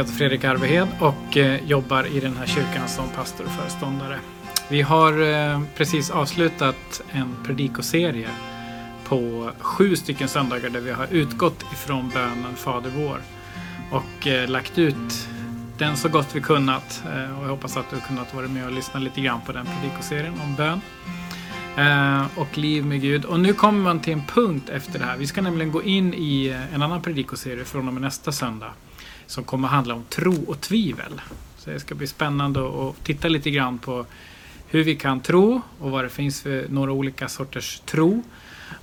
[0.00, 4.18] heter Fredrik Arvehed och eh, jobbar i den här kyrkan som pastor och föreståndare.
[4.70, 8.28] Vi har eh, precis avslutat en predikoserie
[9.04, 13.20] på sju stycken söndagar där vi har utgått ifrån bönen Fader vår
[13.90, 15.28] och eh, lagt ut
[15.78, 17.02] den så gott vi kunnat.
[17.38, 19.66] Och jag hoppas att du har kunnat vara med och lyssna lite grann på den
[19.66, 20.80] predikoserien om bön
[22.34, 23.24] och liv med Gud.
[23.24, 25.16] Och nu kommer man till en punkt efter det här.
[25.16, 28.72] Vi ska nämligen gå in i en annan predikoserie från och med nästa söndag
[29.30, 31.20] som kommer att handla om tro och tvivel.
[31.58, 34.06] Så det ska bli spännande att titta lite grann på
[34.66, 38.22] hur vi kan tro och vad det finns för några olika sorters tro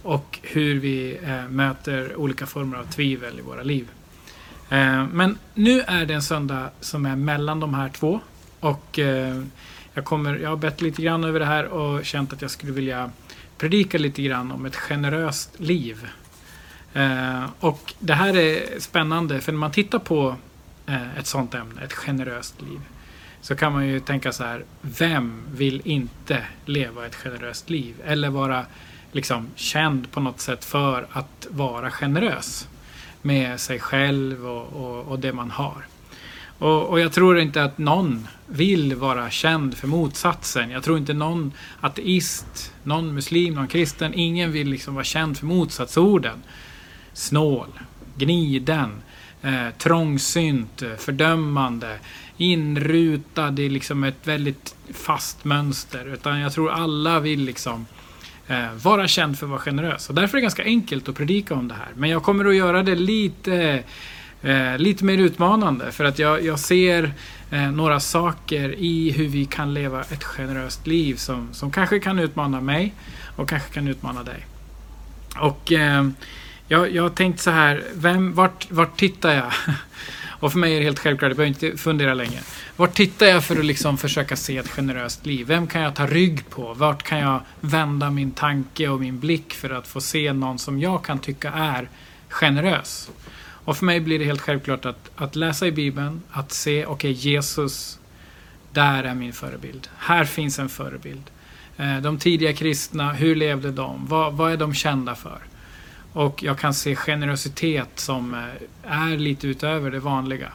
[0.04, 3.88] och hur vi eh, möter olika former av tvivel i våra liv.
[4.70, 8.20] Eh, men nu är det en söndag som är mellan de här två
[8.60, 9.44] och eh,
[9.94, 12.72] jag, kommer, jag har bett lite grann över det här och känt att jag skulle
[12.72, 13.12] vilja
[13.58, 16.08] predika lite grann om ett generöst liv.
[16.94, 20.36] Eh, och det här är spännande för när man tittar på
[20.86, 22.80] eh, ett sånt ämne, ett generöst liv,
[23.42, 27.96] så kan man ju tänka så här, vem vill inte leva ett generöst liv?
[28.06, 28.66] Eller vara
[29.12, 32.68] liksom känd på något sätt för att vara generös
[33.22, 35.86] med sig själv och, och, och det man har.
[36.60, 40.70] Och, och, jag tror inte att någon vill vara känd för motsatsen.
[40.70, 45.46] Jag tror inte någon ateist, någon muslim, någon kristen, ingen vill liksom vara känd för
[45.46, 46.44] motsatsorden
[47.18, 47.68] snål,
[48.18, 48.92] gniden,
[49.42, 52.00] eh, trångsynt, eh, fördömande,
[52.38, 56.14] inrutad i liksom ett väldigt fast mönster.
[56.14, 57.86] Utan jag tror alla vill liksom
[58.48, 60.10] eh, vara känd för att vara generös.
[60.10, 61.90] Och därför är det ganska enkelt att predika om det här.
[61.96, 63.84] Men jag kommer att göra det lite
[64.42, 67.14] Eh, lite mer utmanande för att jag, jag ser
[67.52, 72.20] eh, några saker i hur vi kan leva ett generöst liv som, som kanske kan
[72.20, 72.94] utmana mig
[73.36, 74.46] och kanske kan utmana dig.
[75.40, 76.08] Och eh,
[76.68, 79.52] jag, jag har tänkt så här, vem, vart, vart tittar jag?
[80.40, 82.40] Och för mig är det helt självklart, jag behöver inte fundera länge.
[82.76, 85.48] Vart tittar jag för att liksom försöka se ett generöst liv?
[85.48, 86.74] Vem kan jag ta rygg på?
[86.74, 90.80] Vart kan jag vända min tanke och min blick för att få se någon som
[90.80, 91.90] jag kan tycka är
[92.30, 93.10] generös?
[93.40, 97.12] Och för mig blir det helt självklart att, att läsa i Bibeln, att se, okej
[97.12, 98.00] okay, Jesus,
[98.72, 99.90] där är min förebild.
[99.98, 101.24] Här finns en förebild.
[101.78, 104.06] Eh, de tidiga kristna, hur levde de?
[104.06, 105.40] Vad, vad är de kända för?
[106.18, 110.52] Och jag kan se generositet som eh, är lite utöver det vanliga.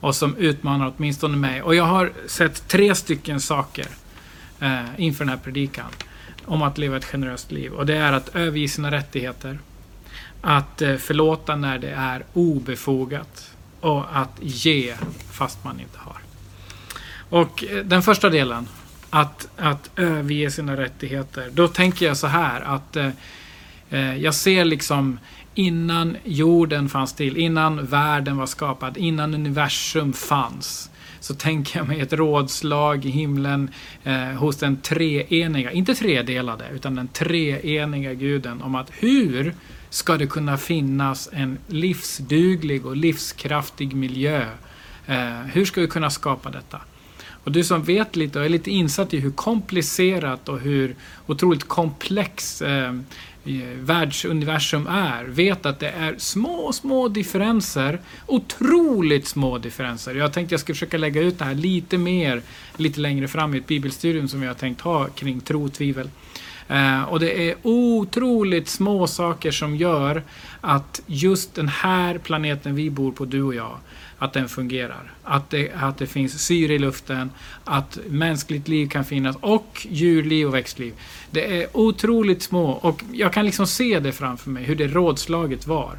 [0.00, 1.62] Och som utmanar åtminstone mig.
[1.62, 3.86] Och jag har sett tre stycken saker
[4.60, 5.86] eh, inför den här predikan.
[6.44, 7.72] Om att leva ett generöst liv.
[7.72, 9.58] Och det är att överge sina rättigheter.
[10.40, 13.50] Att eh, förlåta när det är obefogat.
[13.80, 14.94] Och att ge
[15.30, 16.18] fast man inte har.
[17.30, 18.68] Och eh, den första delen.
[19.10, 21.50] Att, att överge sina rättigheter.
[21.52, 23.10] Då tänker jag så här att Eh,
[23.90, 25.18] Eh, jag ser liksom
[25.54, 30.90] innan jorden fanns till, innan världen var skapad, innan universum fanns
[31.20, 33.70] så tänker jag mig ett rådslag i himlen
[34.04, 39.54] eh, hos den treeniga, inte tredelade, utan den treeniga guden om att hur
[39.90, 44.46] ska det kunna finnas en livsduglig och livskraftig miljö?
[45.06, 46.80] Eh, hur ska vi kunna skapa detta?
[47.44, 50.94] Och du som vet lite och är lite insatt i hur komplicerat och hur
[51.26, 52.94] otroligt komplex eh,
[53.44, 58.00] Eh, världsuniversum är vet att det är små, små differenser.
[58.26, 60.14] Otroligt små differenser.
[60.14, 62.42] Jag tänkte jag skulle försöka lägga ut det här lite mer
[62.76, 66.10] lite längre fram i ett bibelstudium som jag har tänkt ha kring tro och tvivel.
[66.68, 70.22] Eh, och det är otroligt små saker som gör
[70.60, 73.78] att just den här planeten vi bor på, du och jag,
[74.20, 75.12] att den fungerar.
[75.24, 77.30] Att det, att det finns syre i luften,
[77.64, 80.94] att mänskligt liv kan finnas och djurliv och växtliv.
[81.30, 85.66] Det är otroligt små och jag kan liksom se det framför mig, hur det rådslaget
[85.66, 85.98] var.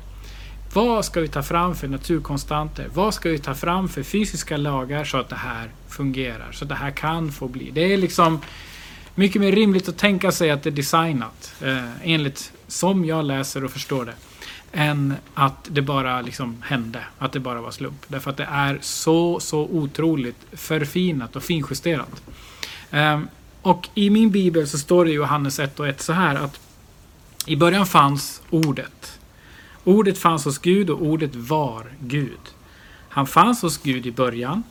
[0.73, 2.87] Vad ska vi ta fram för naturkonstanter?
[2.93, 6.51] Vad ska vi ta fram för fysiska lagar så att det här fungerar?
[6.51, 7.71] Så att det här kan få bli.
[7.71, 8.41] Det är liksom
[9.15, 13.63] mycket mer rimligt att tänka sig att det är designat eh, enligt som jag läser
[13.63, 14.13] och förstår det
[14.71, 18.05] än att det bara liksom hände, att det bara var slump.
[18.07, 22.21] Därför att det är så, så otroligt förfinat och finjusterat.
[22.91, 23.27] Um,
[23.61, 26.59] och i min bibel så står det i Johannes 1 och 1 så här att
[27.45, 29.19] i början fanns ordet.
[29.83, 32.39] Ordet fanns hos Gud och ordet var Gud.
[33.09, 34.63] Han fanns hos Gud i början.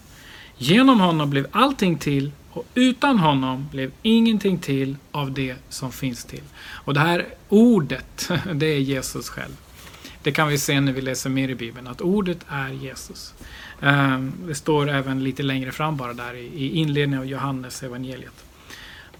[0.57, 6.25] Genom honom blev allting till och utan honom blev ingenting till av det som finns
[6.25, 6.43] till.
[6.61, 9.57] Och det här ordet, det är Jesus själv.
[10.23, 13.35] Det kan vi se när vi läser mer i Bibeln, att ordet är Jesus.
[13.81, 18.45] Ehm, det står även lite längre fram bara där i inledningen av Johannes evangeliet.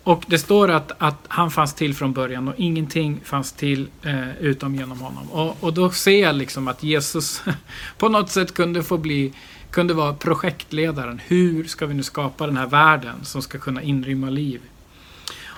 [0.03, 4.37] och det står att, att han fanns till från början och ingenting fanns till eh,
[4.41, 5.31] utom genom honom.
[5.31, 7.43] Och, och då ser jag liksom att Jesus
[7.99, 9.33] på något sätt kunde få bli
[9.71, 11.21] kunde vara projektledaren.
[11.27, 14.61] Hur ska vi nu skapa den här världen som ska kunna inrymma liv?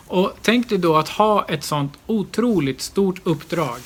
[0.07, 3.79] Och tänk dig då att ha ett sånt otroligt stort uppdrag.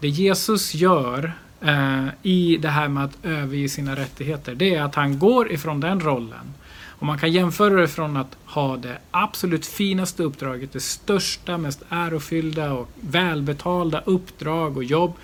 [0.00, 4.94] Det Jesus gör eh, i det här med att överge sina rättigheter, det är att
[4.94, 6.54] han går ifrån den rollen.
[6.98, 11.82] Och man kan jämföra det från att ha det absolut finaste uppdraget, det största, mest
[11.88, 15.14] ärofyllda och välbetalda uppdrag och jobb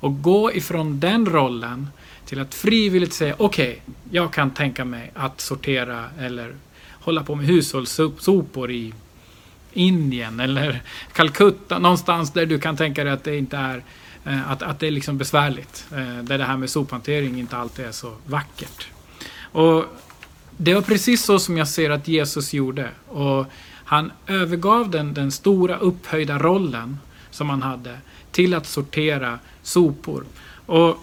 [0.00, 1.88] och gå ifrån den rollen
[2.28, 6.54] till att frivilligt säga okej, okay, jag kan tänka mig att sortera eller
[6.90, 8.94] hålla på med hushållssopor i
[9.72, 10.82] Indien eller
[11.12, 13.82] Calcutta, någonstans där du kan tänka dig att det inte är
[14.24, 15.86] eh, att, att det är liksom besvärligt.
[15.92, 18.88] Eh, där det här med sophantering inte alltid är så vackert.
[19.40, 19.84] Och
[20.56, 22.90] det var precis så som jag ser att Jesus gjorde.
[23.08, 23.46] Och
[23.84, 26.98] han övergav den, den stora upphöjda rollen
[27.30, 27.98] som han hade
[28.30, 30.24] till att sortera sopor.
[30.66, 30.98] Och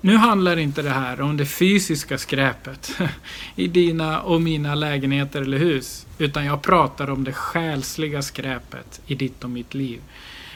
[0.00, 2.98] nu handlar inte det här om det fysiska skräpet
[3.56, 6.06] i dina och mina lägenheter eller hus.
[6.18, 10.00] Utan jag pratar om det själsliga skräpet i ditt och mitt liv.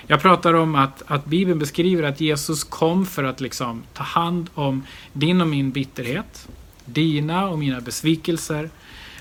[0.07, 4.51] Jag pratar om att, att Bibeln beskriver att Jesus kom för att liksom ta hand
[4.55, 4.83] om
[5.13, 6.49] din och min bitterhet.
[6.85, 8.71] Dina och mina besvikelser.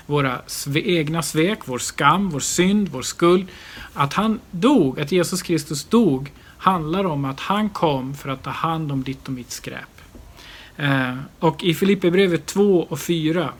[0.06, 0.40] Våra
[0.74, 3.46] egna svek, vår skam, vår synd, vår skuld.
[3.94, 8.50] Att han dog, att Jesus Kristus dog, handlar om att han kom för att ta
[8.50, 9.99] hand om ditt och mitt skräp.
[10.80, 13.52] Eh, och i Filipperbrevet 2 och 4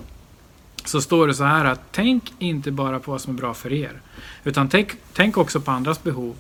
[0.85, 3.73] så står det så här att tänk inte bara på vad som är bra för
[3.73, 4.01] er.
[4.45, 6.37] Utan tänk, tänk också på andras behov.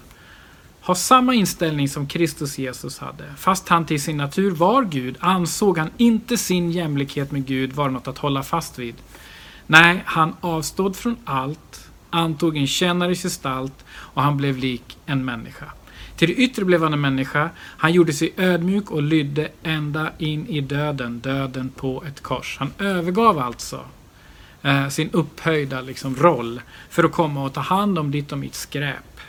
[0.81, 3.25] Ha samma inställning som Kristus Jesus hade.
[3.37, 7.91] Fast han till sin natur var Gud ansåg han inte sin jämlikhet med Gud vara
[7.91, 8.95] något att hålla fast vid.
[9.67, 15.73] Nej, han avstod från allt, antog en tjänares gestalt och han blev lik en människa.
[16.21, 17.51] Till det yttre blev han en människa.
[17.57, 22.57] Han gjorde sig ödmjuk och lydde ända in i döden, döden på ett kors.
[22.59, 23.85] Han övergav alltså
[24.63, 28.55] eh, sin upphöjda liksom, roll för att komma och ta hand om ditt och mitt
[28.55, 29.21] skräp.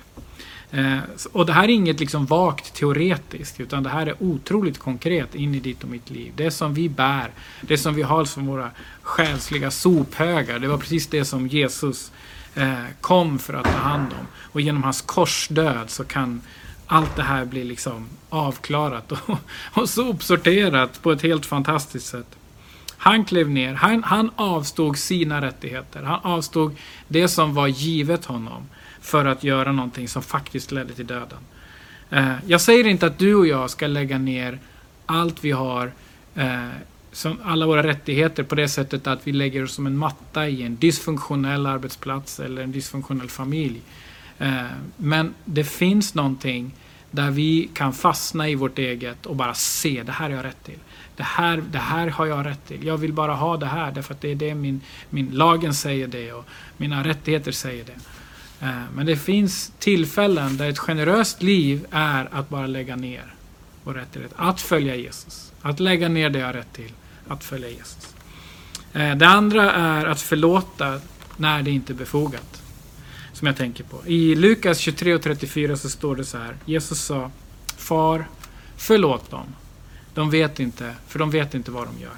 [0.72, 0.98] Eh,
[1.32, 5.56] och det här är inget liksom vagt teoretiskt, utan det här är otroligt konkret in
[5.56, 6.32] i ditt och mitt liv.
[6.36, 8.70] Det som vi bär, det som vi har som våra
[9.02, 12.12] själsliga sophögar, det var precis det som Jesus
[12.56, 14.28] eh, kom för att ta hand om.
[14.52, 16.42] Och genom hans korsdöd så kan
[16.92, 19.20] allt det här blir liksom avklarat och,
[19.74, 22.36] och sopsorterat på ett helt fantastiskt sätt.
[22.98, 26.04] Han klev ner, han, han avstod sina rättigheter.
[26.04, 26.76] Han avstod
[27.08, 28.70] det som var givet honom
[29.02, 31.38] för att göra någonting som faktiskt ledde till döden.
[32.10, 34.60] Eh, jag säger inte att du och jag ska lägga ner
[35.06, 35.92] allt vi har,
[36.36, 36.68] eh,
[37.12, 40.64] som alla våra rättigheter på det sättet att vi lägger oss som en matta i
[40.64, 43.82] en dysfunktionell arbetsplats eller en dysfunktionell familj.
[44.40, 44.64] Eh,
[44.98, 46.74] men det finns någonting
[47.12, 50.64] där vi kan fastna i vårt eget och bara se, det här har jag rätt
[50.64, 50.80] till.
[51.16, 52.86] Det här, det här har jag rätt till.
[52.86, 56.08] Jag vill bara ha det här därför att det är det min, min lagen säger
[56.08, 56.46] det och
[56.78, 57.96] mina rättigheter säger det.
[58.66, 63.34] Eh, men det finns tillfällen där ett generöst liv är att bara lägga ner
[63.84, 64.32] vår rättighet.
[64.36, 65.54] Att följa Jesus.
[65.62, 66.92] Att lägga ner det jag har rätt till.
[67.28, 68.16] Att följa Jesus.
[68.94, 71.00] Eh, det andra är att förlåta
[71.38, 72.61] när det inte är befogat
[73.42, 74.08] som jag tänker på.
[74.08, 76.56] I Lukas 23 och 34 så står det så här.
[76.66, 77.32] Jesus sa
[77.78, 78.28] Far,
[78.78, 79.46] förlåt dem.
[80.14, 82.16] De vet inte, för de vet inte vad de gör.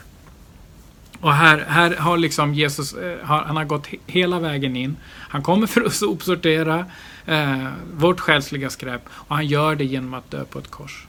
[1.19, 4.97] Och här, här har liksom Jesus, eh, han har gått hela vägen in.
[5.05, 6.85] Han kommer för att sopsortera
[7.25, 11.07] eh, vårt själsliga skräp och han gör det genom att dö på ett kors.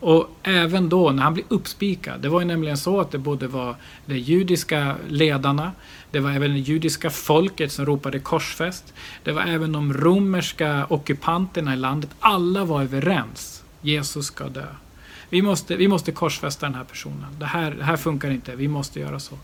[0.00, 3.48] Och även då när han blir uppspikad, det var ju nämligen så att det både
[3.48, 3.76] var
[4.06, 5.72] de judiska ledarna,
[6.10, 11.74] det var även det judiska folket som ropade korsfäst, det var även de romerska ockupanterna
[11.74, 13.62] i landet, alla var överens.
[13.80, 14.66] Jesus ska dö.
[15.30, 17.26] Vi måste, vi måste korsfästa den här personen.
[17.38, 19.38] Det här, det här funkar inte, vi måste göra så.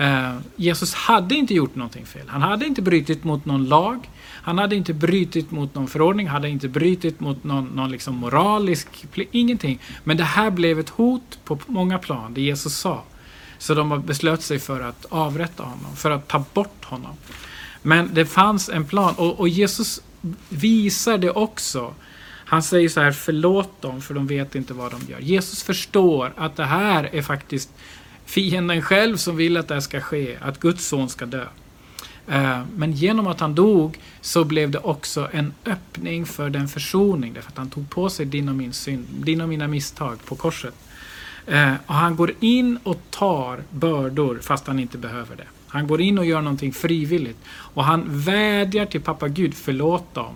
[0.00, 2.28] Eh, Jesus hade inte gjort någonting fel.
[2.28, 4.10] Han hade inte brutit mot någon lag.
[4.42, 8.88] Han hade inte brutit mot någon förordning, hade inte brutit mot någon, någon liksom moralisk,
[9.30, 9.78] ingenting.
[10.04, 13.02] Men det här blev ett hot på många plan, det Jesus sa.
[13.58, 17.16] Så de beslöt sig för att avrätta honom, för att ta bort honom.
[17.82, 20.02] Men det fanns en plan och, och Jesus
[20.48, 21.94] visar det också.
[22.44, 25.20] Han säger så här, förlåt dem för de vet inte vad de gör.
[25.20, 27.70] Jesus förstår att det här är faktiskt
[28.30, 31.44] fienden själv som vill att det ska ske, att Guds son ska dö.
[32.28, 37.32] Eh, men genom att han dog så blev det också en öppning för den försoning,
[37.32, 40.36] därför att han tog på sig din och min synd, din och mina misstag på
[40.36, 40.74] korset.
[41.46, 45.46] Eh, och han går in och tar bördor fast han inte behöver det.
[45.68, 47.38] Han går in och gör någonting frivilligt.
[47.48, 50.34] Och han vädjar till pappa Gud, förlåt dem.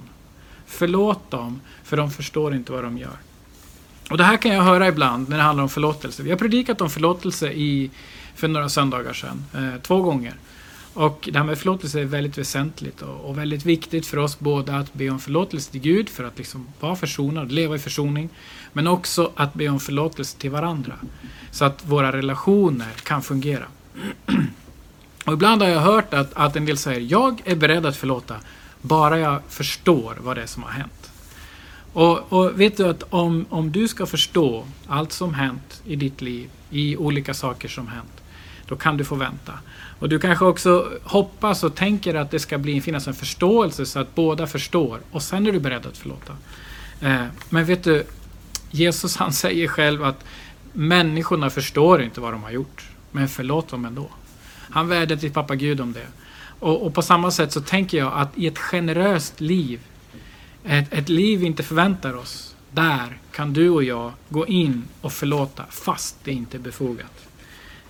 [0.66, 3.18] Förlåt dem, för de förstår inte vad de gör.
[4.10, 6.22] Och det här kan jag höra ibland när det handlar om förlåtelse.
[6.22, 7.90] Vi har predikat om förlåtelse i,
[8.34, 10.34] för några söndagar sedan, eh, två gånger.
[10.94, 14.76] Och det här med förlåtelse är väldigt väsentligt och, och, väldigt viktigt för oss både
[14.76, 18.28] att be om förlåtelse till Gud för att liksom vara försonad, leva i försoning.
[18.72, 20.94] Men också att be om förlåtelse till varandra.
[21.50, 23.64] Så att våra relationer kan fungera.
[25.26, 28.36] Och ibland har jag hört att, att en del säger jag är beredd att förlåta
[28.80, 31.10] bara jag förstår vad det är som har hänt.
[31.94, 36.22] Och, och, vet du att om, om du ska förstå allt som hänt i ditt
[36.22, 38.22] liv, i olika saker som hänt,
[38.68, 39.52] då kan du få vänta.
[39.98, 43.98] Och du kanske också hoppas och tänker att det ska bli, finnas en förståelse så
[43.98, 46.32] att båda förstår och sen är du beredd att förlåta.
[47.00, 48.04] Eh, men vet du,
[48.70, 50.24] Jesus han säger själv att
[50.72, 54.08] människorna förstår inte vad de har gjort, men förlåt dem ändå.
[54.70, 56.06] Han vädjar till pappa Gud om det.
[56.60, 59.80] Och, och, på samma sätt så tänker jag att i ett generöst liv,
[60.64, 65.12] ett, ett liv vi inte förväntar oss, där kan du och jag gå in och
[65.12, 67.28] förlåta fast det inte är befogat.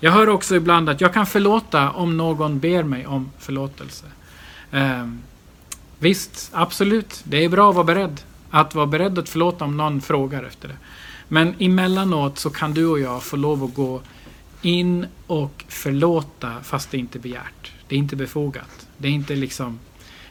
[0.00, 4.06] Jag hör också ibland att jag kan förlåta om någon ber mig om förlåtelse.
[4.70, 5.08] Eh,
[5.98, 8.20] visst, absolut, det är bra att vara beredd.
[8.50, 10.76] Att vara beredd att förlåta om någon frågar efter det.
[11.28, 14.00] Men emellanåt så kan du och jag få lov att gå
[14.62, 17.72] in och förlåta fast det inte är begärt.
[17.88, 18.86] Det är inte befogat.
[18.96, 19.78] Det är inte liksom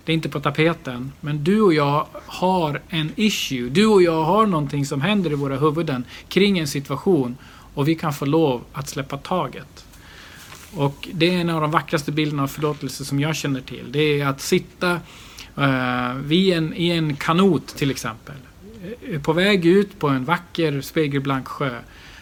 [0.05, 1.11] det är inte på tapeten.
[1.21, 3.69] Men du och jag har en issue.
[3.69, 7.37] Du och jag har någonting som händer i våra huvuden kring en situation
[7.73, 9.85] och vi kan få lov att släppa taget.
[10.75, 13.85] Och det är en av de vackraste bilderna av förlåtelse som jag känner till.
[13.91, 14.99] Det är att sitta
[15.57, 18.35] uh, vid en, i en kanot till exempel.
[19.07, 21.79] Eh, på väg ut på en vacker spegelblank sjö.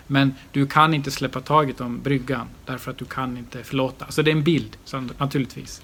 [0.08, 4.12] Men du kan inte släppa taget om bryggan därför att du kan inte förlåta.
[4.12, 4.78] Så det är en bild
[5.18, 5.82] naturligtvis.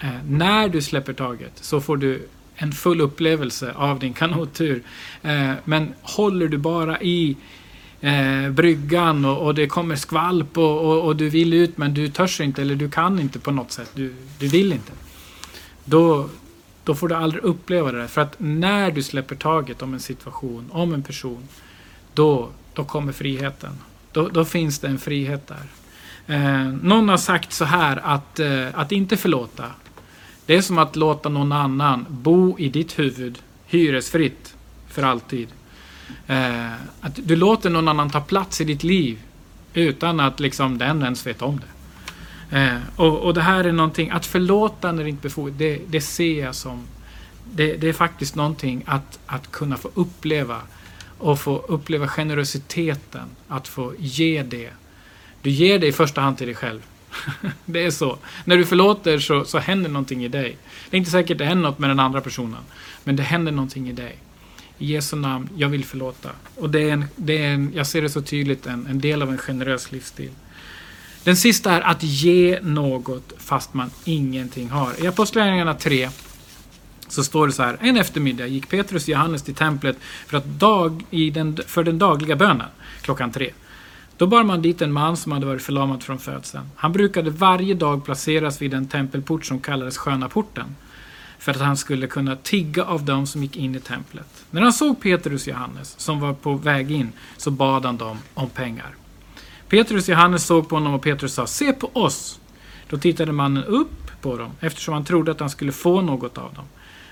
[0.00, 4.82] Eh, när du släpper taget så får du en full upplevelse av din kanottur.
[5.22, 7.36] Eh, men håller du bara i
[8.00, 12.08] eh, bryggan och, och, det kommer skvalp och, och, och, du vill ut men du
[12.08, 13.90] törs inte eller du kan inte på något sätt.
[13.94, 14.92] Du, du vill inte.
[15.84, 16.28] Då,
[16.84, 18.08] då får du aldrig uppleva det.
[18.08, 21.48] För att när du släpper taget om en situation, om en person,
[22.14, 23.72] då, då kommer friheten.
[24.12, 25.66] Då, då finns det en frihet där.
[26.26, 29.64] Eh, någon har sagt så här att, eh, att inte förlåta.
[30.48, 34.54] Det är som att låta någon annan bo i ditt huvud hyresfritt
[34.88, 35.48] för alltid.
[36.26, 39.18] Eh, att du låter någon annan ta plats i ditt liv
[39.74, 42.58] utan att liksom den ens vet om det.
[42.58, 46.00] Eh, och, och det här är någonting, att förlåta när det inte befogat, det, det
[46.00, 46.82] ser jag som
[47.44, 50.60] det, det, är faktiskt någonting att, att kunna få uppleva
[51.18, 54.70] och få uppleva generositeten, att få ge det.
[55.42, 56.80] Du ger det i första hand till dig själv.
[57.64, 58.18] det är så.
[58.44, 60.56] När du förlåter så, så händer någonting i dig.
[60.90, 62.62] Det är inte säkert det händer något med den andra personen,
[63.04, 64.18] men det händer någonting i dig.
[64.78, 66.30] I Jesu namn, jag vill förlåta.
[66.56, 69.22] Och det är en, det är en, jag ser det så tydligt, en, en del
[69.22, 70.30] av en generös livsstil.
[71.24, 75.04] Den sista är att ge något fast man ingenting har.
[75.04, 76.08] I Apostlagärningarna 3
[77.08, 77.76] så står det så här.
[77.80, 79.96] En eftermiddag gick Petrus och Johannes till templet
[80.26, 82.68] för, att dag, i den, för den dagliga bönen
[83.02, 83.50] klockan tre.
[84.18, 86.64] Då bar man dit en man som hade varit förlamad från födseln.
[86.76, 90.76] Han brukade varje dag placeras vid en tempelport som kallades Sköna porten
[91.38, 94.44] för att han skulle kunna tigga av dem som gick in i templet.
[94.50, 98.18] När han såg Petrus och Johannes, som var på väg in, så bad han dem
[98.34, 98.94] om pengar.
[99.68, 102.40] Petrus och Johannes såg på honom och Petrus sa ”Se på oss!”
[102.90, 106.54] Då tittade mannen upp på dem, eftersom han trodde att han skulle få något av
[106.54, 106.64] dem.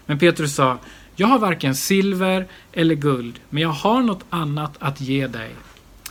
[0.06, 0.78] Men Petrus sa
[1.16, 5.50] ”Jag har varken silver eller guld, men jag har något annat att ge dig.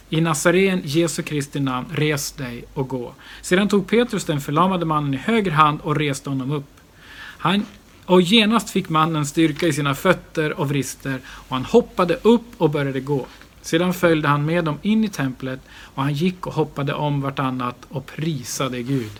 [0.09, 3.13] I Nazaren, Jesu Kristi namn, res dig och gå.
[3.41, 6.79] Sedan tog Petrus den förlamade mannen i höger hand och reste honom upp.
[7.37, 7.65] Han
[8.05, 12.69] och genast fick mannen styrka i sina fötter och vrister och han hoppade upp och
[12.69, 13.25] började gå.
[13.61, 17.77] Sedan följde han med dem in i templet och han gick och hoppade om vartannat
[17.89, 19.11] och prisade Gud.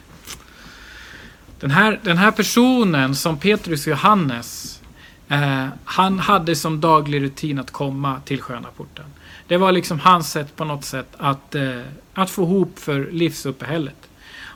[1.60, 4.80] Den här, den här personen som Petrus och Johannes,
[5.28, 9.06] eh, han hade som daglig rutin att komma till sköna porten.
[9.48, 11.82] Det var liksom hans sätt på något sätt att, eh,
[12.14, 13.96] att få ihop för livsuppehället.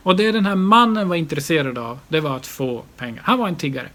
[0.02, 3.22] Och det den här mannen var intresserad av, det var att få pengar.
[3.24, 3.88] Han var en tiggare.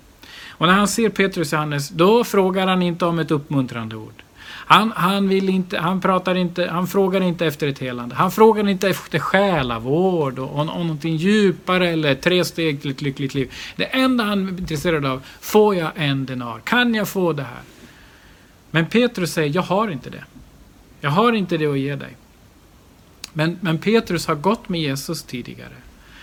[0.50, 4.24] Och när han ser Petrus och Johannes, då frågar han inte om ett uppmuntrande ord.
[4.68, 8.16] Han, han, vill inte, han, pratar inte, han frågar inte efter ett helande.
[8.16, 13.02] Han frågar inte efter själavård och, och, och någonting djupare eller tre steg till ett
[13.02, 13.54] lyckligt liv.
[13.76, 16.60] Det enda han är intresserad av, får jag en denar?
[16.60, 17.62] Kan jag få det här?
[18.72, 20.24] Men Petrus säger, jag har inte det.
[21.06, 22.18] Jag har inte det att ge dig.
[23.34, 25.76] Men, men Petrus har gått med Jesus tidigare.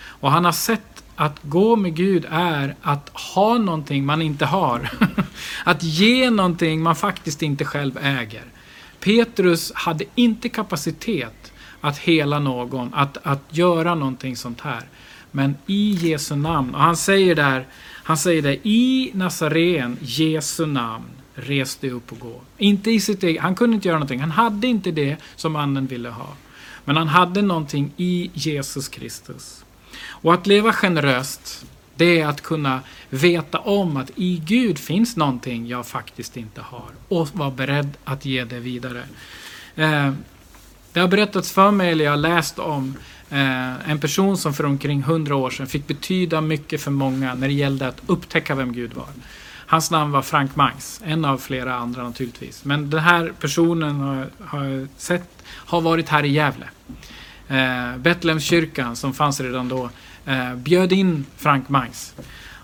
[0.04, 4.90] Och han har sett att gå med Gud är att ha någonting man inte har.
[5.64, 8.44] att ge någonting man faktiskt inte själv äger.
[9.00, 14.82] Petrus hade inte kapacitet att hela någon, att, att göra någonting sånt här.
[15.30, 17.66] Men i Jesu namn, och han säger där,
[18.04, 22.40] han säger det i Nazaren, Jesu namn, res dig upp och gå.
[22.58, 25.86] Inte i sitt eget, han kunde inte göra någonting, han hade inte det som Anden
[25.86, 26.28] ville ha.
[26.84, 29.64] Men han hade någonting i Jesus Kristus.
[30.04, 31.64] Och att leva generöst,
[31.96, 36.90] det är att kunna veta om att i Gud finns någonting jag faktiskt inte har.
[37.08, 39.02] Och vara beredd att ge det vidare.
[39.74, 40.12] Eh,
[40.92, 42.96] det har berättats för mig, eller jag har läst om,
[43.30, 47.48] eh, en person som för omkring 100 år sedan fick betyda mycket för många när
[47.48, 49.08] det gällde att upptäcka vem Gud var.
[49.72, 52.64] Hans namn var Frank Mangs, en av flera andra naturligtvis.
[52.64, 56.68] Men den här personen har, har, sett, har varit här i Gävle.
[57.48, 59.90] Eh, Betlehemskyrkan som fanns redan då
[60.26, 62.14] eh, bjöd in Frank Mangs.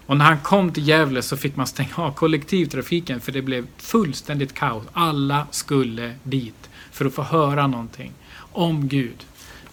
[0.07, 3.67] Och när han kom till Gävle så fick man stänga av kollektivtrafiken för det blev
[3.79, 4.85] fullständigt kaos.
[4.93, 8.12] Alla skulle dit för att få höra någonting
[8.53, 9.25] om Gud.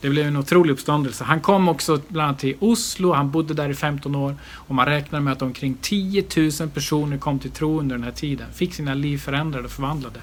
[0.06, 1.24] Det blev en otrolig uppståndelse.
[1.24, 4.86] Han kom också bland annat till Oslo, han bodde där i 15 år och man
[4.86, 6.24] räknar med att omkring 10
[6.60, 8.48] 000 personer kom till tro under den här tiden.
[8.54, 10.20] Fick sina liv förändrade och förvandlade.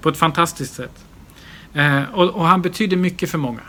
[0.00, 1.04] På ett fantastiskt sätt.
[1.74, 3.60] Eh, och, och han betydde mycket för många.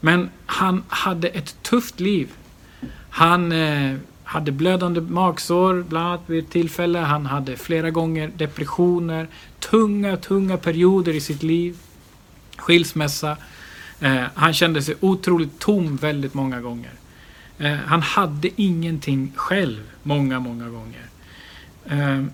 [0.00, 2.28] Men han hade ett tufft liv.
[3.10, 6.98] Han eh, hade blödande magsår bland annat vid ett tillfälle.
[6.98, 9.28] Han hade flera gånger depressioner,
[9.58, 11.76] tunga, tunga perioder i sitt liv.
[12.56, 13.36] Skilsmässa.
[14.00, 16.92] Eh, han kände sig otroligt tom väldigt många gånger.
[17.58, 21.06] Eh, han hade ingenting själv många, många gånger.
[21.86, 22.24] Eh,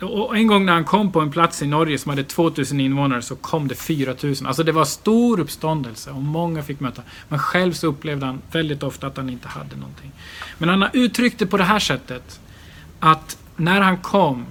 [0.00, 3.22] och en gång när han kom på en plats i Norge som hade 2000 invånare
[3.22, 4.46] så kom det 4000.
[4.46, 7.02] Alltså det var stor uppståndelse och många fick möta.
[7.28, 10.12] Men själv så upplevde han väldigt ofta att han inte hade någonting.
[10.58, 12.40] Men han har uttryckt det på det här sättet.
[13.00, 14.46] Att när han kom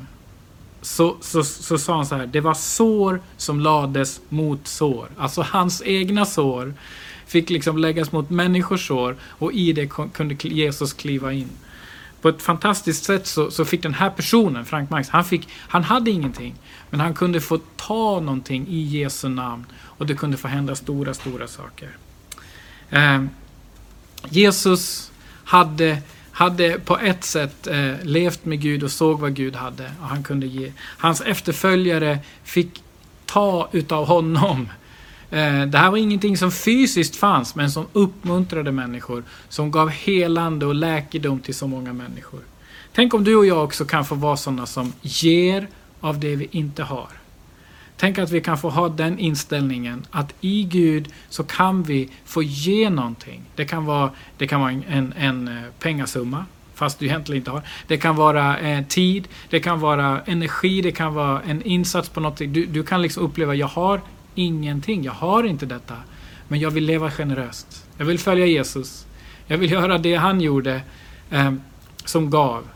[0.86, 2.28] så, så, så sa han så här.
[2.28, 5.10] Det var sår som lades mot sår.
[5.18, 6.74] Alltså hans egna sår
[7.26, 11.50] fick liksom läggas mot människors sår och i det kunde Jesus kliva in
[12.22, 15.84] på ett fantastiskt sätt så, så, fick den här personen, Frank Marx, han, fick, han
[15.84, 16.56] hade ingenting.
[16.90, 19.66] Men han kunde få ta någonting i Jesu namn.
[19.74, 21.90] Och det kunde få hända stora, stora saker.
[22.90, 23.24] Eh,
[24.30, 25.12] Jesus
[25.44, 26.02] hade,
[26.36, 29.92] hade på ett sätt eh, levt med Gud och såg vad Gud hade.
[30.02, 30.72] Och han kunde ge.
[30.80, 32.84] Hans efterföljare fick
[33.26, 34.68] ta utav honom
[35.30, 39.24] Eh, det här var ingenting som fysiskt fanns, men som uppmuntrade människor.
[39.50, 42.40] Som gav helande och läkedom till så många människor.
[42.94, 45.68] Tänk om du och jag också kan få vara sådana som ger
[46.02, 47.08] av det vi inte har.
[47.98, 52.44] Tänk att vi kan få ha den inställningen att i Gud så kan vi få
[52.44, 53.42] ge någonting.
[53.56, 57.62] Det kan vara, det kan vara en, en, eh, pengasumma, fast du egentligen inte har.
[57.88, 62.20] Det kan vara eh, tid, det kan vara energi, det kan vara en insats på
[62.20, 62.54] någonting.
[62.54, 64.02] Du, du kan liksom uppleva, jag har
[64.36, 65.04] ingenting.
[65.04, 65.96] Jag har inte detta.
[66.48, 67.86] Men jag vill leva generöst.
[67.98, 69.06] Jag vill följa Jesus.
[69.48, 70.82] Jag vill göra det han gjorde
[71.30, 71.54] eh,
[72.06, 72.68] som gav.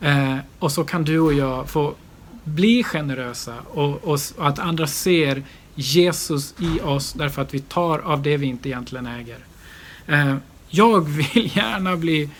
[0.00, 1.94] Eh, och så kan du och jag få
[2.46, 5.42] bli generösa och, och, och, att andra ser
[5.74, 9.38] Jesus i oss därför att vi tar av det vi inte egentligen äger.
[10.06, 10.36] Eh,
[10.68, 12.30] jag vill gärna bli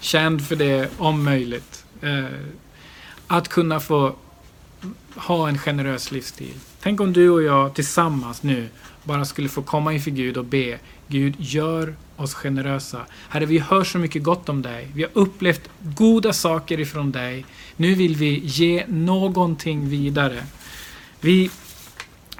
[0.00, 1.84] känd för det om möjligt.
[2.02, 2.24] Eh,
[3.26, 4.14] att kunna få
[5.14, 6.54] ha en generös livsstil.
[6.80, 8.68] Tänk om du och jag tillsammans nu
[9.04, 10.78] bara skulle få komma inför Gud och be.
[11.08, 13.06] Gud, gör oss generösa.
[13.28, 14.88] Herre, vi hör så mycket gott om dig.
[14.94, 17.44] Vi har upplevt goda saker ifrån dig.
[17.76, 20.44] Nu vill vi ge någonting vidare.
[21.20, 21.50] Vi,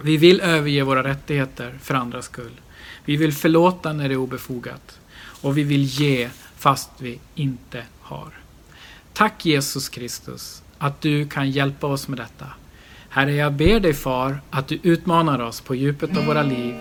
[0.02, 2.60] vi vill överge våra rättigheter för andras skull.
[3.04, 4.98] Vi vill förlåta när det är obefogat.
[5.42, 8.32] Och vi vill ge fast vi inte har.
[9.12, 12.46] Tack Jesus Kristus att du kan hjälpa oss med detta.
[13.12, 16.74] Herre, jag ber dig far att du utmanar oss på djupet av våra liv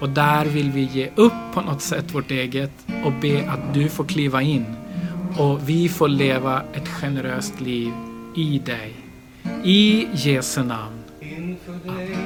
[0.00, 2.70] och där vill vi ge upp på något sätt vårt eget
[3.04, 4.64] och be att du får kliva in
[5.38, 7.92] och vi får leva ett generöst liv
[8.36, 8.94] i dig.
[9.64, 10.98] I Jesu namn.
[11.88, 12.21] Amen.